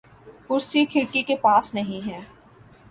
کرسی 0.47 0.83
کھڑکی 0.85 1.21
کے 1.23 1.35
پاس 1.43 1.73
نہیں 1.75 2.07
ہے 2.07 2.19